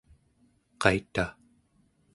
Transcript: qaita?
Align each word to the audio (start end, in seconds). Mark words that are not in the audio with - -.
qaita? 0.81 1.25